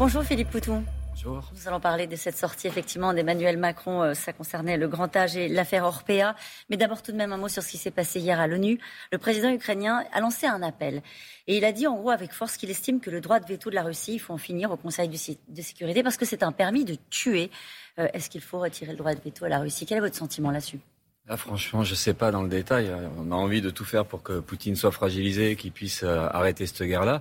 Bonjour 0.00 0.24
Philippe 0.24 0.48
Poutou. 0.48 0.82
Bonjour. 1.10 1.52
Nous 1.54 1.68
allons 1.68 1.78
parler 1.78 2.06
de 2.06 2.16
cette 2.16 2.34
sortie 2.34 2.66
effectivement 2.66 3.12
d'Emmanuel 3.12 3.58
Macron. 3.58 4.02
Euh, 4.02 4.14
ça 4.14 4.32
concernait 4.32 4.78
le 4.78 4.88
grand 4.88 5.14
âge 5.14 5.36
et 5.36 5.46
l'affaire 5.46 5.84
Orpea. 5.84 6.34
Mais 6.70 6.78
d'abord 6.78 7.02
tout 7.02 7.12
de 7.12 7.18
même 7.18 7.34
un 7.34 7.36
mot 7.36 7.48
sur 7.48 7.62
ce 7.62 7.68
qui 7.68 7.76
s'est 7.76 7.90
passé 7.90 8.18
hier 8.18 8.40
à 8.40 8.46
l'ONU. 8.46 8.80
Le 9.12 9.18
président 9.18 9.50
ukrainien 9.50 10.02
a 10.10 10.20
lancé 10.20 10.46
un 10.46 10.62
appel. 10.62 11.02
Et 11.48 11.58
il 11.58 11.66
a 11.66 11.72
dit 11.72 11.86
en 11.86 11.96
gros 11.96 12.08
avec 12.08 12.32
force 12.32 12.56
qu'il 12.56 12.70
estime 12.70 13.00
que 13.00 13.10
le 13.10 13.20
droit 13.20 13.40
de 13.40 13.46
veto 13.46 13.68
de 13.68 13.74
la 13.74 13.82
Russie, 13.82 14.14
il 14.14 14.20
faut 14.20 14.32
en 14.32 14.38
finir 14.38 14.70
au 14.70 14.78
Conseil 14.78 15.10
de 15.10 15.60
sécurité 15.62 16.02
parce 16.02 16.16
que 16.16 16.24
c'est 16.24 16.42
un 16.42 16.52
permis 16.52 16.86
de 16.86 16.96
tuer. 17.10 17.50
Euh, 17.98 18.08
est-ce 18.14 18.30
qu'il 18.30 18.40
faut 18.40 18.58
retirer 18.58 18.92
le 18.92 18.96
droit 18.96 19.14
de 19.14 19.20
veto 19.20 19.44
à 19.44 19.50
la 19.50 19.58
Russie? 19.58 19.84
Quel 19.84 19.98
est 19.98 20.00
votre 20.00 20.16
sentiment 20.16 20.50
là-dessus? 20.50 20.80
Là, 21.28 21.36
franchement, 21.36 21.84
je 21.84 21.90
ne 21.90 21.96
sais 21.96 22.14
pas 22.14 22.30
dans 22.30 22.42
le 22.42 22.48
détail. 22.48 22.90
On 23.18 23.32
a 23.32 23.34
envie 23.34 23.60
de 23.60 23.68
tout 23.68 23.84
faire 23.84 24.06
pour 24.06 24.22
que 24.22 24.40
Poutine 24.40 24.76
soit 24.76 24.92
fragilisé, 24.92 25.56
qu'il 25.56 25.72
puisse 25.72 26.04
euh, 26.04 26.26
arrêter 26.30 26.64
cette 26.64 26.84
guerre-là. 26.84 27.20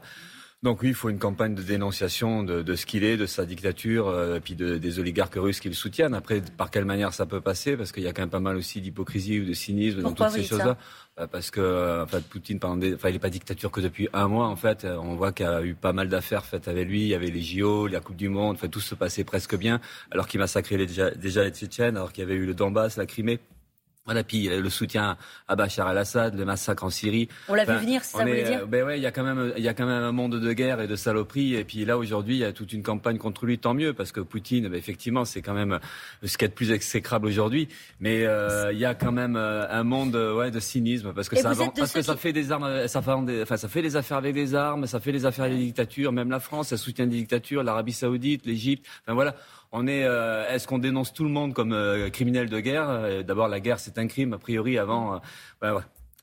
Donc 0.62 0.82
oui, 0.82 0.90
il 0.90 0.94
faut 0.94 1.10
une 1.10 1.20
campagne 1.20 1.56
de 1.56 1.62
dénonciation 1.62 2.44
de, 2.44 2.62
de 2.62 2.76
ce 2.76 2.86
qu'il 2.86 3.06
est, 3.06 3.16
de 3.16 3.26
sa 3.26 3.46
dictature, 3.46 4.10
euh, 4.10 4.36
et 4.36 4.40
puis 4.42 4.56
de, 4.56 4.78
des 4.78 5.00
oligarques 5.00 5.36
russes 5.36 5.62
qui 5.62 5.70
le 5.70 5.74
soutiennent. 5.74 6.14
Après, 6.14 6.42
par 6.42 6.70
quelle 6.70 6.84
manière 6.84 7.14
ça 7.14 7.26
peut 7.26 7.40
passer? 7.40 7.78
Parce 7.78 7.94
qu'il 7.94 8.04
y 8.04 8.08
a 8.08 8.12
quand 8.12 8.24
même 8.24 8.30
pas 8.30 8.42
mal 8.42 8.58
aussi 8.58 8.82
d'hypocrisie 8.82 9.40
ou 9.40 9.46
de 9.46 9.54
cynisme 9.54 10.02
Pourquoi 10.02 10.28
dans 10.28 10.34
toutes 10.34 10.42
ces 10.42 10.48
choses-là. 10.48 10.78
Euh, 11.18 11.28
parce 11.28 11.50
que 11.50 11.62
euh, 11.62 12.04
en 12.04 12.08
fait, 12.08 12.26
Poutine, 12.26 12.60
pendant 12.60 12.76
des... 12.76 12.94
enfin, 12.94 13.08
il 13.08 13.14
n'est 13.14 13.20
pas 13.20 13.30
dictature 13.30 13.72
que 13.72 13.80
depuis 13.80 14.10
un 14.12 14.28
mois. 14.28 14.48
En 14.48 14.58
fait, 14.58 14.86
on 14.86 15.16
voit 15.16 15.32
qu'il 15.32 15.46
y 15.46 15.50
a 15.50 15.64
eu 15.64 15.76
pas 15.76 15.94
mal 15.94 16.10
d'affaires 16.10 16.44
faites 16.44 16.68
avec 16.68 16.90
lui. 16.90 17.04
Il 17.04 17.08
y 17.08 17.16
avait 17.16 17.32
les 17.32 17.42
JO, 17.42 17.88
la 17.88 18.02
Coupe 18.02 18.18
du 18.18 18.28
Monde. 18.28 18.58
Enfin, 18.58 18.68
tout 18.68 18.82
se 18.82 18.96
passait 18.96 19.24
presque 19.24 19.56
bien, 19.56 19.80
alors 20.12 20.28
qu'il 20.28 20.42
massacrait 20.42 20.76
les, 20.76 20.88
déjà, 20.88 21.10
déjà 21.12 21.46
les 21.46 21.52
Tchétchènes, 21.52 21.96
alors 21.96 22.12
qu'il 22.12 22.22
y 22.22 22.28
avait 22.28 22.36
eu 22.36 22.46
le 22.46 22.54
Donbass, 22.54 22.98
la 22.98 23.06
Crimée. 23.06 23.40
Voilà, 24.10 24.24
puis 24.24 24.48
le 24.48 24.70
soutien 24.72 25.18
à 25.48 25.56
Bachar 25.56 25.88
al-Assad, 25.88 26.36
le 26.36 26.44
massacre 26.44 26.84
en 26.84 26.90
Syrie. 26.90 27.30
On 27.48 27.54
l'a 27.54 27.64
vu 27.64 27.76
venir, 27.76 28.04
ça 28.04 28.24
voulait 28.24 28.44
dire 28.44 28.66
Ben 28.66 28.84
ouais, 28.84 28.98
il 28.98 29.04
y 29.04 29.06
a 29.06 29.12
quand 29.12 29.22
même, 29.22 29.54
il 29.56 29.64
y 29.64 29.68
a 29.68 29.76
quand 29.76 29.86
même 29.86 30.02
un 30.02 30.12
monde 30.12 30.40
de 30.40 30.54
guerre 30.54 30.82
et 30.82 30.88
de 30.88 30.96
saloperie. 30.96 31.54
Et 31.54 31.64
puis 31.64 31.86
là, 31.86 31.96
aujourd'hui, 31.96 32.38
il 32.38 32.40
y 32.40 32.44
a 32.44 32.52
toute 32.52 32.74
une 32.74 32.82
campagne 32.82 33.20
contre 33.20 33.46
lui. 33.46 33.60
Tant 33.60 33.76
mieux, 33.76 33.94
parce 33.94 34.12
que 34.12 34.20
Poutine, 34.20 34.68
ben 34.68 34.74
effectivement, 34.74 35.26
c'est 35.26 35.44
quand 35.44 35.54
même 35.54 35.80
ce 36.24 36.40
qui 36.40 36.46
est 36.46 36.48
le 36.48 36.56
plus 36.56 36.72
exécrable 36.72 37.28
aujourd'hui. 37.28 37.68
Mais 38.00 38.26
euh, 38.26 38.74
il 38.74 38.80
y 38.80 38.86
a 38.86 38.96
quand 38.96 39.12
même 39.12 39.36
euh, 39.36 39.70
un 39.70 39.84
monde, 39.84 40.16
ouais, 40.16 40.50
de 40.50 40.60
cynisme, 40.60 41.14
parce 41.14 41.30
que 41.30 41.36
ça, 41.36 41.54
parce 41.76 41.94
que 41.94 42.02
ça 42.02 42.16
fait 42.16 42.34
des 42.34 42.52
armes, 42.52 42.88
ça 42.88 43.04
fait, 43.04 43.26
des, 43.26 43.44
enfin, 43.44 43.58
ça 43.58 43.68
fait 43.68 43.84
des 43.84 43.96
affaires 43.96 44.18
avec 44.18 44.34
des 44.34 44.56
armes, 44.56 44.88
ça 44.88 45.00
fait 45.00 45.12
des 45.12 45.28
affaires 45.28 45.46
avec 45.46 45.58
des 45.60 45.66
dictatures. 45.66 46.12
Même 46.12 46.32
la 46.32 46.40
France, 46.40 46.70
ça 46.70 46.78
soutient 46.78 47.06
des 47.06 47.18
dictatures, 47.18 47.62
l'Arabie 47.62 47.94
Saoudite, 47.94 48.48
l'Égypte. 48.48 48.88
Enfin 49.04 49.14
voilà. 49.14 49.36
On 49.72 49.86
est, 49.86 50.04
euh, 50.04 50.50
est-ce 50.50 50.68
qu'on 50.68 50.80
dénonce 50.80 51.14
tout 51.14 51.24
le 51.24 51.30
monde 51.30 51.54
comme 51.54 51.74
euh, 51.74 52.10
criminel 52.10 52.50
de 52.50 52.60
guerre? 52.60 52.90
Euh, 52.90 53.24
D'abord, 53.24 53.48
la 53.48 53.60
guerre, 53.60 53.80
c'est 53.80 54.00
un 54.00 54.08
crime 54.08 54.34
a 54.34 54.40
priori. 54.40 54.80
Avant, 54.80 55.22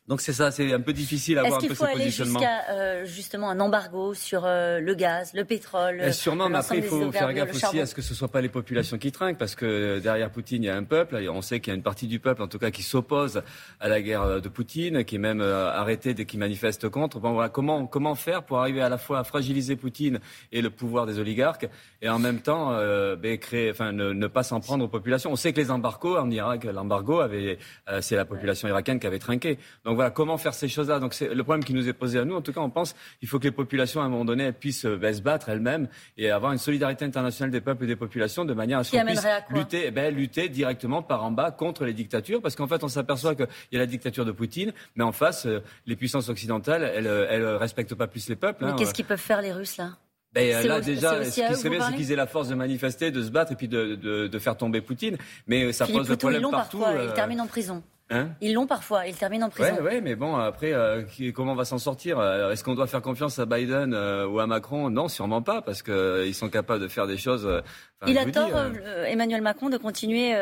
donc 0.08 0.20
c'est 0.20 0.32
ça, 0.32 0.50
c'est 0.50 0.72
un 0.72 0.80
peu 0.80 0.92
difficile 0.92 1.38
à 1.38 1.42
voir 1.42 1.58
un 1.58 1.66
peu 1.66 1.74
ce 1.74 1.84
positionnement. 1.84 1.98
Est-ce 2.00 2.08
qu'il 2.08 2.24
faut 2.26 2.40
aller 2.40 2.64
jusqu'à 2.64 3.04
justement 3.04 3.50
un 3.50 3.58
embargo 3.60 4.14
sur 4.14 4.44
euh, 4.44 4.78
le 4.78 4.94
gaz, 4.94 5.32
le 5.34 5.44
pétrole 5.44 6.00
et 6.00 6.12
Sûrement, 6.12 6.48
mais 6.48 6.58
après 6.58 6.78
il 6.78 6.84
faut 6.84 7.10
faire 7.10 7.32
gaffe 7.32 7.54
aussi 7.54 7.80
à 7.80 7.86
ce 7.86 7.94
que 7.94 8.02
ce 8.02 8.12
ne 8.12 8.16
soit 8.16 8.28
pas 8.28 8.40
les 8.40 8.48
populations 8.48 8.98
qui 8.98 9.10
trinquent, 9.10 9.38
parce 9.38 9.54
que 9.54 9.98
derrière 9.98 10.30
Poutine 10.30 10.62
il 10.62 10.66
y 10.66 10.70
a 10.70 10.77
un 10.77 10.84
peuple, 10.84 11.16
et 11.16 11.28
on 11.28 11.42
sait 11.42 11.60
qu'il 11.60 11.72
y 11.72 11.74
a 11.74 11.77
une 11.77 11.82
partie 11.82 12.06
du 12.06 12.20
peuple 12.20 12.42
en 12.42 12.48
tout 12.48 12.58
cas 12.58 12.70
qui 12.70 12.82
s'oppose 12.82 13.42
à 13.80 13.88
la 13.88 14.00
guerre 14.00 14.40
de 14.40 14.48
Poutine, 14.48 15.04
qui 15.04 15.16
est 15.16 15.18
même 15.18 15.40
euh, 15.40 15.70
arrêté 15.70 16.14
dès 16.14 16.24
qu'il 16.24 16.38
manifeste 16.38 16.88
contre. 16.88 17.18
Bon 17.18 17.32
voilà, 17.32 17.48
comment 17.48 17.86
comment 17.86 18.14
faire 18.14 18.44
pour 18.44 18.60
arriver 18.60 18.82
à 18.82 18.88
la 18.88 18.98
fois 18.98 19.18
à 19.18 19.24
fragiliser 19.24 19.77
Poutine 19.77 20.20
et 20.52 20.62
le 20.62 20.70
pouvoir 20.70 21.06
des 21.06 21.18
oligarques, 21.18 21.68
et 22.00 22.08
en 22.08 22.18
même 22.18 22.40
temps 22.40 22.72
euh, 22.72 23.16
ben, 23.16 23.36
créer, 23.38 23.70
enfin 23.70 23.92
ne, 23.92 24.12
ne 24.12 24.27
pas 24.28 24.42
s'en 24.42 24.60
prendre 24.60 24.84
aux 24.84 24.88
populations? 24.88 25.32
On 25.32 25.36
sait 25.36 25.52
que 25.52 25.60
les 25.60 25.70
embargos 25.70 26.16
en 26.16 26.30
Irak, 26.30 26.64
l'embargo 26.64 27.20
avait, 27.20 27.58
euh, 27.88 28.00
c'est 28.00 28.16
la 28.16 28.24
population 28.24 28.68
irakienne 28.68 29.00
qui 29.00 29.06
avait 29.06 29.18
trinqué. 29.18 29.58
Donc 29.84 29.95
voilà, 29.97 30.11
comment 30.11 30.39
faire 30.39 30.55
ces 30.55 30.69
choses-là 30.69 31.00
Donc 31.00 31.14
c'est 31.14 31.34
le 31.34 31.42
problème 31.42 31.64
qui 31.64 31.75
nous 31.75 31.89
est 31.89 31.92
posé 31.92 32.19
à 32.19 32.25
nous. 32.25 32.36
En 32.36 32.42
tout 32.42 32.52
cas, 32.52 32.61
on 32.61 32.70
pense 32.70 32.94
qu'il 33.19 33.28
faut 33.28 33.39
que 33.39 33.44
les 33.44 33.50
populations, 33.50 34.00
à 34.00 34.05
un 34.05 34.08
moment 34.08 34.25
donné, 34.25 34.52
puissent 34.52 34.84
euh, 34.84 35.12
se 35.12 35.20
battre 35.20 35.48
elles-mêmes 35.48 35.89
et 36.16 36.30
avoir 36.30 36.52
une 36.52 36.58
solidarité 36.58 37.05
internationale 37.05 37.50
des 37.50 37.61
peuples 37.61 37.84
et 37.84 37.86
des 37.89 37.97
populations 37.97 38.44
de 38.44 38.55
manière 38.55 38.78
à 38.78 38.84
ce 38.84 38.92
qu'on 38.97 39.05
puisse 39.05 39.27
lutter, 39.50 39.84
eh 39.86 39.91
ben, 39.91 40.14
lutter 40.14 40.48
directement 40.48 41.02
par 41.02 41.24
en 41.24 41.33
bas 41.33 41.51
contre 41.51 41.84
les 41.84 41.92
dictatures. 41.92 42.40
Parce 42.40 42.55
qu'en 42.55 42.68
fait, 42.68 42.84
on 42.84 42.89
s'aperçoit 42.89 43.34
qu'il 43.34 43.48
y 43.73 43.77
a 43.77 43.80
la 43.80 43.86
dictature 43.86 44.24
de 44.24 44.33
Poutine, 44.33 44.73
mais 44.95 45.05
en 45.05 45.12
face, 45.12 45.46
euh, 45.46 45.62
les 45.86 45.96
puissances 45.96 46.28
occidentales, 46.28 46.83
elles, 46.83 47.07
elles 47.07 47.46
respectent 47.57 47.95
pas 47.95 48.07
plus 48.07 48.28
les 48.28 48.36
peuples. 48.36 48.64
Mais 48.64 48.70
hein. 48.70 48.77
qu'est-ce 48.78 48.95
qu'ils 48.95 49.05
peuvent 49.05 49.18
faire 49.18 49.42
les 49.42 49.52
Russes 49.52 49.77
là? 49.77 49.90
Ben, 50.36 50.67
là, 50.67 50.80
déjà, 50.80 51.24
ce 51.24 51.30
qui 51.30 51.55
serait 51.55 51.70
bien, 51.70 51.89
c'est 51.89 51.96
qu'ils 51.96 52.13
aient 52.13 52.17
la 52.17 52.27
force 52.27 52.48
de 52.48 52.55
manifester, 52.55 53.11
de 53.11 53.23
se 53.23 53.30
battre 53.30 53.52
et 53.52 53.57
puis 53.57 53.68
de, 53.68 53.95
de, 53.95 54.27
de 54.27 54.39
faire 54.39 54.57
tomber 54.57 54.83
Poutine. 54.83 55.17
Mais 55.46 55.73
ça 55.73 55.86
pose 55.86 56.08
des 56.08 56.17
problèmes 56.17 56.42
partout. 56.51 56.78
Parfois, 56.80 57.05
Il 57.05 57.13
termine 57.14 57.40
en 57.40 57.46
prison. 57.46 57.83
Hein 58.08 58.28
ils 58.40 58.55
l'ont 58.55 58.68
parfois, 58.68 59.06
ils 59.08 59.17
terminent 59.17 59.46
en 59.46 59.50
prison. 59.50 59.74
Oui, 59.80 59.84
ouais, 59.84 60.00
mais 60.00 60.14
bon, 60.14 60.36
après, 60.36 60.72
euh, 60.72 61.02
comment 61.34 61.52
on 61.52 61.56
va 61.56 61.64
s'en 61.64 61.78
sortir 61.78 62.20
euh, 62.20 62.52
Est-ce 62.52 62.62
qu'on 62.62 62.77
doit 62.77 62.86
faire 62.86 63.02
confiance 63.02 63.40
à 63.40 63.46
Biden 63.46 63.94
euh, 63.94 64.28
ou 64.28 64.39
à 64.39 64.46
Macron? 64.46 64.90
Non, 64.90 65.08
sûrement 65.08 65.42
pas, 65.42 65.61
parce 65.61 65.83
qu'ils 65.83 66.34
sont 66.34 66.48
capables 66.48 66.80
de 66.80 66.86
faire 66.86 67.08
des 67.08 67.16
choses. 67.16 67.48
il 68.06 68.16
a 68.16 68.24
tort, 68.27 68.50
Emmanuel 69.06 69.42
Macron, 69.42 69.70
de 69.70 69.77
continuer 69.77 70.36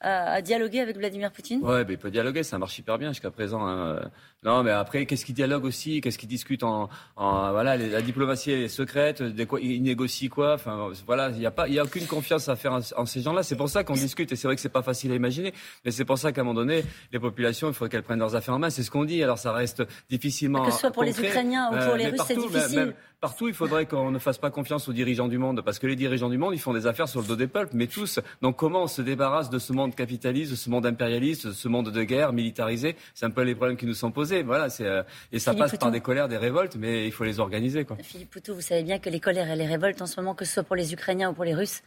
à, 0.00 0.42
dialoguer 0.42 0.80
avec 0.80 0.98
Vladimir 0.98 1.32
Poutine 1.32 1.60
Oui, 1.62 1.84
mais 1.88 1.94
il 1.94 1.98
peut 1.98 2.10
dialoguer, 2.10 2.42
ça 2.42 2.58
marche 2.58 2.78
hyper 2.78 2.98
bien 2.98 3.08
jusqu'à 3.08 3.30
présent. 3.30 3.66
Hein. 3.66 3.98
Non, 4.42 4.62
mais 4.62 4.70
après, 4.70 5.06
qu'est-ce 5.06 5.24
qu'il 5.24 5.34
dialogue 5.34 5.64
aussi? 5.64 6.02
Qu'est-ce 6.02 6.18
qu'il 6.18 6.28
discute 6.28 6.62
en, 6.64 6.90
en, 7.16 7.52
Voilà, 7.52 7.78
la 7.78 8.02
diplomatie 8.02 8.52
est 8.52 8.68
secrète, 8.68 9.22
des 9.22 9.46
quoi, 9.46 9.58
il 9.60 9.82
négocie 9.82 10.28
quoi? 10.28 10.54
Enfin, 10.54 10.90
voilà, 11.06 11.30
il 11.30 11.38
n'y 11.38 11.46
a, 11.46 11.50
pas, 11.50 11.64
a 11.64 11.82
aucune 11.82 12.06
confiance 12.06 12.50
à 12.50 12.56
faire 12.56 12.74
en, 12.74 12.80
en 12.96 13.06
ces 13.06 13.22
gens-là. 13.22 13.42
C'est 13.42 13.56
pour 13.56 13.70
ça 13.70 13.84
qu'on 13.84 13.94
discute, 13.94 14.30
et 14.32 14.36
c'est 14.36 14.46
vrai 14.46 14.54
que 14.54 14.60
c'est 14.60 14.68
pas 14.68 14.82
facile 14.82 15.12
à 15.12 15.14
imaginer, 15.14 15.54
mais 15.84 15.90
c'est 15.90 16.04
pour 16.04 16.18
ça 16.18 16.30
qu'à 16.32 16.42
un 16.42 16.44
moment 16.44 16.60
donné, 16.60 16.84
les 17.12 17.18
populations, 17.18 17.68
il 17.68 17.74
faudrait 17.74 17.90
qu'elles 17.90 18.02
prennent 18.02 18.18
leurs 18.18 18.34
affaires 18.34 18.54
en 18.54 18.58
main. 18.58 18.70
C'est 18.70 18.82
ce 18.82 18.90
qu'on 18.90 19.04
dit. 19.04 19.22
Alors 19.22 19.38
ça 19.38 19.52
reste 19.52 19.82
difficilement. 20.10 20.64
Que 20.64 20.72
ce 20.72 20.80
soit 20.80 20.90
pour 20.90 21.04
les 21.04 21.18
Ukrainiens 21.18 21.68
ou 21.68 21.76
pour 21.76 21.94
euh, 21.94 21.96
les 21.96 22.08
Russes, 22.08 22.20
c'est 22.26 22.36
difficile. 22.36 22.94
partout, 23.20 23.48
il 23.48 23.54
faudrait 23.54 23.86
qu'on 23.86 24.10
ne 24.10 24.18
fasse 24.18 24.38
pas 24.38 24.50
confiance 24.50 24.88
aux 24.88 24.92
dirigeants 24.92 25.28
du 25.28 25.38
monde, 25.38 25.62
parce 25.62 25.78
que 25.78 25.86
les 25.86 25.96
dirigeants 25.96 26.28
du 26.28 26.38
monde, 26.38 26.54
ils 26.54 26.60
font 26.60 26.74
des 26.74 26.86
affaires 26.86 27.08
sur 27.08 27.20
le 27.20 27.26
dos 27.26 27.36
des 27.36 27.46
peuples, 27.46 27.72
mais 27.74 27.86
tous. 27.86 28.20
Donc 28.42 28.56
comment 28.56 28.84
on 28.84 28.86
se 28.86 29.02
débarrasse 29.02 29.50
de 29.50 29.58
ce 29.58 29.72
monde 29.72 29.94
capitaliste, 29.94 30.50
de 30.50 30.56
ce 30.56 30.70
monde 30.70 30.86
impérialiste, 30.86 31.46
de 31.46 31.52
ce 31.52 31.68
monde 31.68 31.90
de 31.90 32.02
guerre 32.02 32.32
militarisé? 32.32 32.96
C'est 33.14 33.26
un 33.26 33.30
peu 33.30 33.42
les 33.42 33.54
problèmes 33.54 33.76
qui 33.76 33.86
nous 33.86 33.94
sont 33.94 34.10
posés. 34.10 34.42
Voilà, 34.42 34.68
c'est 34.68 34.86
euh, 34.86 35.02
et 35.32 35.38
ça 35.38 35.54
passe 35.54 35.76
par 35.76 35.90
des 35.90 36.00
colères, 36.00 36.28
des 36.28 36.36
révoltes, 36.36 36.76
mais 36.76 37.06
il 37.06 37.12
faut 37.12 37.24
les 37.24 37.40
organiser. 37.40 37.84
Quoi. 37.84 37.96
Philippe 38.02 38.30
Poutou, 38.30 38.54
vous 38.54 38.60
savez 38.60 38.82
bien 38.82 38.98
que 38.98 39.10
les 39.10 39.20
colères 39.20 39.50
et 39.50 39.56
les 39.56 39.66
révoltes 39.66 40.00
en 40.02 40.06
ce 40.06 40.20
moment, 40.20 40.34
que 40.34 40.44
ce 40.44 40.54
soit 40.54 40.62
pour 40.62 40.76
les 40.76 40.92
Ukrainiens 40.92 41.30
ou 41.30 41.34
pour 41.34 41.44
les 41.44 41.54
Russes, 41.54 41.82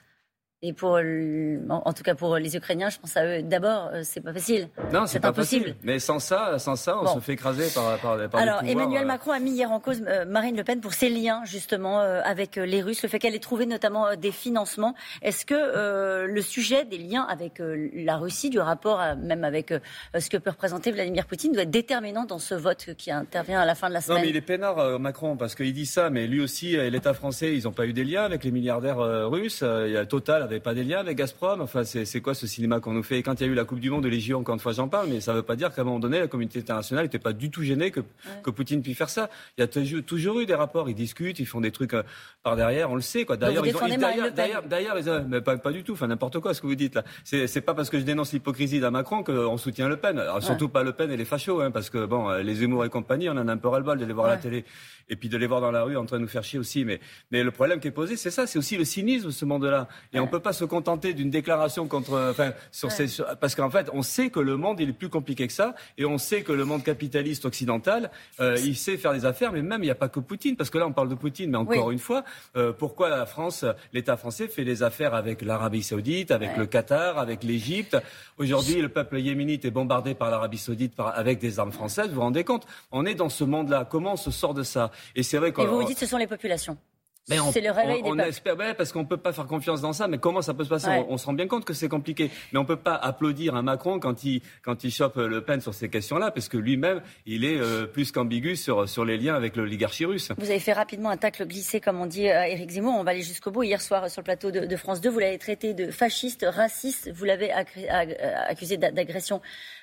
et 0.61 0.73
pour, 0.73 0.99
en 1.69 1.93
tout 1.93 2.03
cas 2.03 2.15
pour 2.15 2.35
les 2.35 2.57
Ukrainiens, 2.57 2.89
je 2.89 2.99
pense 2.99 3.15
à 3.15 3.25
eux 3.25 3.43
d'abord, 3.43 3.91
euh, 3.93 4.01
c'est 4.03 4.19
pas 4.19 4.33
facile. 4.33 4.67
Non, 4.91 5.05
c'est 5.05 5.21
pas 5.21 5.29
impossible. 5.29 5.75
Mais 5.83 5.99
sans 5.99 6.19
ça, 6.19 6.59
sans 6.59 6.75
ça, 6.75 6.99
on 7.01 7.15
se 7.15 7.19
fait 7.21 7.33
écraser 7.33 7.69
par, 7.73 7.97
par, 7.99 8.29
par 8.29 8.41
Alors, 8.41 8.63
Emmanuel 8.65 9.03
euh. 9.03 9.07
Macron 9.07 9.31
a 9.31 9.39
mis 9.39 9.51
hier 9.51 9.71
en 9.71 9.79
cause 9.79 10.03
euh, 10.05 10.25
Marine 10.25 10.57
Le 10.57 10.65
Pen 10.65 10.81
pour 10.81 10.91
ses 10.91 11.09
liens 11.09 11.43
justement 11.45 11.99
avec 11.99 12.57
les 12.57 12.81
Russes, 12.81 13.01
le 13.03 13.07
fait 13.07 13.19
qu'elle 13.19 13.35
ait 13.35 13.39
trouvé 13.39 13.65
notamment 13.65 14.15
des 14.17 14.33
financements. 14.33 14.95
Est-ce 15.21 15.45
que 15.45 16.25
le 16.25 16.41
sujet 16.41 16.83
des 16.83 16.97
liens 16.97 17.23
avec 17.23 17.61
la 17.93 18.17
Russie, 18.17 18.49
du 18.49 18.59
rapport 18.59 19.01
même 19.17 19.43
avec 19.43 19.73
ce 20.17 20.29
que 20.29 20.37
peut 20.37 20.49
représenter 20.49 20.91
Vladimir 20.91 21.25
Poutine, 21.25 21.53
doit 21.53 21.63
être 21.63 21.71
déterminant 21.71 22.25
dans 22.25 22.39
ce 22.39 22.55
vote 22.55 22.89
qui 22.97 23.11
intervient 23.11 23.61
à 23.61 23.65
la 23.65 23.75
fin 23.75 23.87
de 23.87 23.93
la 23.93 24.01
semaine 24.01 24.17
Non, 24.17 24.23
mais 24.23 24.29
il 24.29 24.35
est 24.35 24.41
peinard 24.41 24.99
Macron 24.99 25.37
parce 25.37 25.55
qu'il 25.55 25.71
dit 25.73 25.85
ça, 25.85 26.09
mais 26.09 26.27
lui 26.27 26.41
aussi, 26.41 26.75
l'État 26.89 27.13
français, 27.13 27.55
ils 27.55 27.63
n'ont 27.63 27.71
pas 27.71 27.85
eu 27.85 27.93
des 27.93 28.03
liens 28.03 28.23
avec 28.23 28.43
les 28.43 28.51
milliardaires 28.51 28.99
russes. 29.29 29.63
Il 29.63 29.91
y 29.91 29.97
a 29.97 30.05
Total 30.05 30.48
n'avait 30.49 30.59
pas 30.59 30.73
des 30.73 30.83
liens 30.83 30.99
avec 30.99 31.17
Gazprom. 31.17 31.61
Enfin, 31.61 31.83
c'est 31.83 32.21
quoi 32.21 32.33
ce 32.33 32.47
cinéma 32.47 32.79
qu'on 32.79 32.93
nous 32.93 33.03
fait? 33.03 33.19
Et 33.19 33.23
quand 33.23 33.39
il 33.39 33.45
y 33.45 33.49
a 33.49 33.51
eu 33.51 33.55
la 33.55 33.65
Coupe 33.65 33.79
du 33.79 33.89
Monde 33.89 34.03
de 34.03 34.09
Légion, 34.09 34.39
encore 34.39 34.55
une 34.55 34.59
fois, 34.59 34.73
j'en 34.73 34.87
parle, 34.87 35.07
mais 35.09 35.21
ça 35.21 35.31
ne 35.31 35.37
veut 35.37 35.43
pas 35.43 35.55
dire 35.55 35.73
qu'à 35.73 35.81
un 35.81 35.85
moment 35.85 35.99
donné, 35.99 36.19
la 36.19 36.27
communauté 36.27 36.59
internationale 36.59 37.05
n'était 37.05 37.19
pas 37.19 37.33
du 37.33 37.49
tout 37.49 37.63
gênée 37.63 37.91
que, 37.91 38.01
que 38.43 38.49
Poutine 38.49 38.81
puisse 38.81 38.97
faire 38.97 39.09
ça. 39.09 39.29
Il 39.57 39.61
y 39.61 39.63
a 39.63 40.01
toujours 40.01 40.39
eu 40.39 40.45
des 40.45 40.55
rapports, 40.55 40.89
ils 40.89 40.95
discutent, 40.95 41.39
ils 41.39 41.45
font 41.45 41.61
des 41.61 41.71
trucs 41.71 41.93
euh, 41.93 42.03
par 42.43 42.55
derrière, 42.55 42.91
on 42.91 42.95
le 42.95 43.01
sait. 43.01 43.25
D'ailleurs, 43.25 43.63
d'ailleurs, 44.65 44.95
mais 45.27 45.41
pas, 45.41 45.57
pas, 45.57 45.71
du 45.71 45.83
tout. 45.83 45.93
Enfin, 45.93 46.07
n'importe 46.07 46.39
quoi 46.39 46.53
ce 46.53 46.61
que 46.61 46.67
vous 46.67 46.75
dites 46.75 46.95
là. 46.95 47.03
C'est 47.23 47.61
pas 47.61 47.73
parce 47.73 47.89
que 47.89 47.99
je 47.99 48.03
dénonce 48.03 48.33
l'hypocrisie 48.33 48.79
d'un 48.79 48.91
Macron 48.91 49.23
qu'on 49.23 49.57
soutient 49.57 49.87
Le 49.87 49.97
Pen. 49.97 50.19
Alors, 50.19 50.41
surtout 50.41 50.69
pas 50.69 50.83
Le 50.83 50.93
Pen 50.93 51.11
et 51.11 51.17
les 51.17 51.25
fachos, 51.25 51.61
hein, 51.61 51.71
parce 51.71 51.89
que 51.89 52.05
bon, 52.05 52.29
euh, 52.29 52.41
les 52.41 52.55
Zemmour 52.55 52.85
et 52.85 52.89
compagnie, 52.89 53.29
on 53.29 53.33
en 53.33 53.47
a 53.47 53.51
un 53.51 53.57
peu 53.57 53.67
ras-le-bol 53.67 53.97
de 53.99 54.05
les 54.05 54.13
voir 54.13 54.27
à 54.27 54.29
la 54.29 54.37
télé 54.37 54.65
et 55.09 55.15
puis 55.15 55.29
de 55.29 55.37
les 55.37 55.47
voir 55.47 55.61
dans 55.61 55.71
la 55.71 55.83
rue 55.83 55.97
en 55.97 56.05
train 56.05 56.17
de 56.17 56.21
nous 56.21 56.27
faire 56.27 56.43
chier 56.43 56.59
aussi. 56.59 56.85
Mais, 56.85 56.99
mais 57.31 57.43
le 57.43 57.51
problème 57.51 57.79
qui 57.79 57.87
est 57.87 57.91
posé, 57.91 58.15
c'est 58.15 58.31
ça, 58.31 58.47
c'est 58.47 58.59
aussi 58.59 58.77
le 58.77 58.85
cynisme, 58.85 59.31
ce 59.31 59.45
monde-là. 59.45 59.87
Et 60.13 60.19
on 60.19 60.27
peut 60.27 60.38
pas 60.39 60.53
se 60.53 60.65
contenter 60.65 61.13
d'une 61.13 61.29
déclaration 61.29 61.87
contre, 61.87 62.29
enfin, 62.31 62.53
sur 62.71 62.91
ces, 62.91 63.07
parce 63.39 63.55
qu'en 63.55 63.69
fait, 63.69 63.89
on 63.93 64.01
sait 64.01 64.29
que 64.29 64.39
le 64.39 64.57
monde 64.57 64.79
il 64.79 64.89
est 64.89 64.93
plus 64.93 65.09
compliqué 65.09 65.47
que 65.47 65.53
ça, 65.53 65.75
et 65.97 66.05
on 66.05 66.17
sait 66.17 66.41
que 66.43 66.51
le 66.51 66.65
monde 66.65 66.83
capitaliste 66.83 67.45
occidental, 67.45 68.11
euh, 68.39 68.57
il 68.63 68.75
sait 68.75 68.97
faire 68.97 69.13
des 69.13 69.25
affaires, 69.25 69.51
mais 69.51 69.61
même 69.61 69.81
il 69.81 69.87
n'y 69.87 69.91
a 69.91 69.95
pas 69.95 70.09
que 70.09 70.19
Poutine, 70.19 70.55
parce 70.55 70.69
que 70.69 70.77
là 70.77 70.87
on 70.87 70.93
parle 70.93 71.09
de 71.09 71.15
Poutine, 71.15 71.51
mais 71.51 71.57
encore 71.57 71.91
une 71.91 71.99
fois, 71.99 72.23
euh, 72.55 72.71
pourquoi 72.71 73.09
la 73.09 73.25
France, 73.25 73.65
l'État 73.93 74.17
français 74.17 74.47
fait 74.47 74.65
des 74.65 74.83
affaires 74.83 75.13
avec 75.13 75.41
l'Arabie 75.41 75.83
Saoudite, 75.83 76.31
avec 76.31 76.57
le 76.57 76.65
Qatar, 76.65 77.17
avec 77.17 77.43
l'Égypte? 77.43 77.97
Aujourd'hui, 78.37 78.81
le 78.81 78.89
peuple 78.89 79.19
yéménite 79.19 79.65
est 79.65 79.71
bombardé 79.71 80.15
par 80.15 80.31
l'Arabie 80.31 80.57
Saoudite 80.57 80.93
avec 80.97 81.39
des 81.39 81.59
armes 81.59 81.71
françaises. 81.71 82.07
Vous 82.09 82.15
vous 82.15 82.21
rendez 82.21 82.43
compte? 82.43 82.65
On 82.91 83.05
est 83.05 83.15
dans 83.15 83.29
ce 83.29 83.43
monde-là. 83.43 83.87
Comment 83.89 84.13
on 84.13 84.17
se 84.17 84.31
sort 84.31 84.53
de 84.53 84.63
ça? 84.63 84.91
Et 85.15 85.23
c'est 85.23 85.37
vrai. 85.37 85.49
Et 85.49 85.65
vous 85.65 85.77
vous 85.77 85.83
dites, 85.83 85.99
ce 85.99 86.05
sont 86.05 86.17
les 86.17 86.27
populations. 86.27 86.77
C'est 87.51 87.61
le 87.61 87.71
réveil 87.71 88.01
on, 88.03 88.15
des 88.15 88.21
on 88.23 88.25
espère, 88.25 88.55
parce 88.75 88.91
qu'on 88.91 89.05
peut 89.05 89.17
pas 89.17 89.33
faire 89.33 89.45
confiance 89.45 89.81
dans 89.81 89.93
ça. 89.93 90.07
Mais 90.07 90.17
comment 90.17 90.41
ça 90.41 90.53
peut 90.53 90.63
se 90.63 90.69
passer? 90.69 90.89
On, 91.09 91.17
se 91.17 91.25
rend 91.25 91.33
bien 91.33 91.47
compte 91.47 91.65
que 91.65 91.73
c'est 91.73 91.89
compliqué. 91.89 92.29
Mais 92.51 92.59
on 92.59 92.65
peut 92.65 92.75
pas 92.75 92.95
applaudir 92.95 93.55
un 93.55 93.61
Macron 93.61 93.99
quand 93.99 94.23
il 94.23 94.41
quand 94.63 94.83
il 94.83 94.91
chope 94.91 95.15
Le 95.17 95.41
Pen 95.41 95.61
sur 95.61 95.73
ces 95.73 95.89
questions-là, 95.89 96.31
parce 96.31 96.49
que 96.49 96.57
lui-même, 96.57 97.01
il 97.25 97.45
est 97.45 97.57
euh, 97.57 97.85
plus 97.85 98.11
qu'ambigu 98.11 98.55
sur 98.55 98.87
sur 98.87 99.05
les 99.05 99.17
liens 99.17 99.35
avec 99.35 99.55
l'oligarchie 99.55 100.05
russe. 100.05 100.31
Vous 100.37 100.49
avez 100.49 100.59
fait 100.59 100.73
rapidement 100.73 101.09
un 101.09 101.17
tacle 101.17 101.45
glissé, 101.45 101.79
comme 101.79 101.99
on 101.99 102.05
dit, 102.05 102.29
euh, 102.29 102.43
Éric 102.43 102.71
Zemmour. 102.71 102.95
On 102.97 103.03
va 103.03 103.11
aller 103.11 103.21
jusqu'au 103.21 103.51
bout. 103.51 103.63
Hier 103.63 103.81
soir, 103.81 104.09
sur 104.09 104.21
le 104.21 104.25
plateau 104.25 104.51
de, 104.51 104.75
France 104.75 105.01
2, 105.01 105.09
vous 105.09 105.19
l'avez 105.19 105.37
traité 105.37 105.73
de 105.73 105.91
fasciste, 105.91 106.45
raciste. 106.47 107.11
Vous 107.13 107.25
l'avez 107.25 107.51
accusé 107.51 108.77
d'agression. 108.77 109.41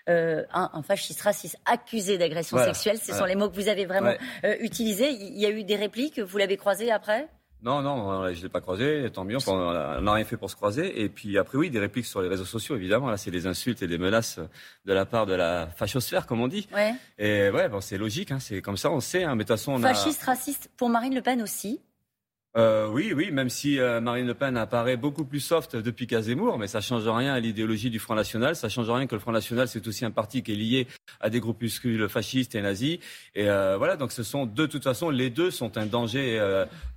Euh, 0.09 0.45
un, 0.53 0.83
fasciste 0.83 1.21
raciste 1.23 1.57
accusé 1.65 2.19
d'agression 2.19 2.59
sexuelle. 2.59 2.99
Ce 2.99 3.13
sont 3.13 3.25
les 3.25 3.35
mots 3.35 3.49
que 3.49 3.55
vous 3.55 3.69
avez 3.69 3.87
vraiment 3.87 4.15
utilisés. 4.61 5.11
Il 5.11 5.39
y 5.39 5.47
a 5.47 5.51
eu 5.51 5.65
des 5.65 5.77
répliques. 5.77 6.21
Vous 6.21 6.39
l'avez 6.39 6.57
croisé 6.57 6.91
après? 6.91 7.29
Non, 7.62 7.82
non, 7.82 8.32
je 8.32 8.38
ne 8.38 8.43
l'ai 8.43 8.49
pas 8.49 8.61
croisé, 8.61 9.11
tant 9.12 9.25
mieux, 9.25 9.38
on 9.47 9.73
n'a 10.03 10.12
rien 10.12 10.25
fait 10.25 10.37
pour 10.37 10.50
se 10.50 10.56
croiser. 10.56 11.03
Et 11.03 11.08
puis 11.08 11.37
après, 11.38 11.58
oui, 11.58 11.70
des 11.70 11.79
répliques 11.79 12.06
sur 12.06 12.23
les 12.23 12.29
réseaux 12.29 12.44
sociaux, 12.44 12.76
évidemment. 12.76 13.11
Là, 13.11 13.17
c'est 13.17 13.31
des 13.31 13.47
insultes 13.47 13.82
et 13.82 13.87
des 13.87 13.99
menaces 13.99 14.38
de 14.85 14.93
la 14.93 15.06
part 15.06 15.26
de 15.26 15.35
la 15.35 15.67
fachosphère, 15.67 16.26
comme 16.26 16.41
on 16.41 16.49
dit. 16.49 16.69
Ouais. 16.75 16.94
Et 17.19 17.50
ouais, 17.50 17.69
bon, 17.69 17.81
c'est 17.81 17.99
logique, 17.99 18.31
hein, 18.31 18.38
c'est 18.41 18.62
comme 18.62 18.76
ça, 18.76 18.91
on 18.91 19.00
sait. 19.00 19.25
Hein, 19.25 19.35
mais 19.35 19.44
de 19.44 19.49
toute 19.49 19.56
façon, 19.58 19.73
on 19.73 19.79
Fasciste, 19.79 20.23
raciste, 20.23 20.70
pour 20.76 20.88
Marine 20.88 21.14
Le 21.14 21.23
Pen 21.23 21.43
aussi 21.43 21.81
euh, 22.56 22.88
oui, 22.88 23.12
oui, 23.14 23.31
même 23.31 23.50
si 23.50 23.79
euh, 23.79 24.00
Marine 24.00 24.26
Le 24.26 24.32
Pen 24.32 24.56
apparaît 24.56 24.97
beaucoup 24.97 25.26
plus 25.26 25.41
soft 25.41 25.76
depuis 25.76 26.06
Casemur, 26.06 26.56
mais 26.56 26.69
ça 26.69 26.81
change 26.81 27.06
rien 27.06 27.35
à 27.35 27.41
l'idéologie 27.41 27.91
du 27.91 27.99
Front 27.99 28.14
National. 28.14 28.56
Ça 28.56 28.70
change 28.70 28.88
rien 28.88 29.06
que 29.06 29.14
le 29.14 29.20
Front 29.20 29.32
National, 29.32 29.69
c'est 29.69 29.87
aussi 29.87 30.06
un 30.06 30.11
parti 30.11 30.43
qui 30.43 30.53
est 30.53 30.56
lié 30.56 30.87
à 31.20 31.29
des 31.29 31.38
groupuscules 31.38 32.08
fascistes 32.08 32.55
et 32.55 32.62
nazis. 32.62 32.99
Et 33.35 33.50
euh, 33.50 33.76
voilà, 33.76 33.97
donc 33.97 34.11
ce 34.11 34.23
sont 34.23 34.47
de 34.47 34.64
toute 34.64 34.85
façon 34.85 35.11
les 35.11 35.29
deux 35.29 35.50
sont 35.50 35.76
un 35.76 35.85
danger 35.85 36.43